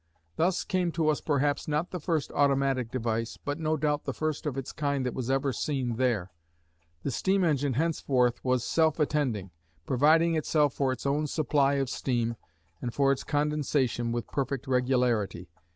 Thus 0.35 0.63
came 0.63 0.91
to 0.93 1.09
us 1.09 1.21
perhaps 1.21 1.67
not 1.67 1.91
the 1.91 1.99
first 1.99 2.31
automatic 2.31 2.89
device, 2.89 3.37
but 3.37 3.59
no 3.59 3.77
doubt 3.77 4.05
the 4.05 4.15
first 4.15 4.47
of 4.47 4.57
its 4.57 4.71
kind 4.71 5.05
that 5.05 5.13
was 5.13 5.29
ever 5.29 5.53
seen 5.53 5.97
there. 5.97 6.31
The 7.03 7.11
steam 7.11 7.43
engine 7.43 7.73
henceforth 7.73 8.43
was 8.43 8.63
self 8.63 8.99
attending, 8.99 9.51
providing 9.85 10.33
itself 10.33 10.73
for 10.73 10.91
its 10.91 11.05
own 11.05 11.27
supply 11.27 11.75
of 11.75 11.87
steam 11.87 12.35
and 12.81 12.91
for 12.91 13.11
its 13.11 13.23
condensation 13.23 14.11
with 14.11 14.25
perfect 14.25 14.65
regularity. 14.65 15.51